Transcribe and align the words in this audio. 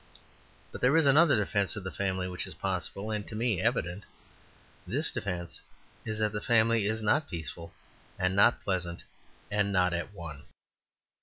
But 0.71 0.81
there 0.81 0.97
is 0.97 1.05
another 1.05 1.35
defence 1.35 1.75
of 1.75 1.83
the 1.83 1.91
family 1.91 2.27
which 2.27 2.47
is 2.47 2.55
possible, 2.55 3.11
and 3.11 3.27
to 3.27 3.35
me 3.35 3.61
evident; 3.61 4.03
this 4.87 5.11
defence 5.11 5.61
is 6.05 6.17
that 6.17 6.31
the 6.31 6.41
family 6.41 6.87
is 6.87 7.03
not 7.03 7.29
peaceful 7.29 7.71
and 8.17 8.35
not 8.35 8.63
pleasant 8.63 9.03
and 9.51 9.71
not 9.71 9.93
at 9.93 10.11
one. 10.11 10.45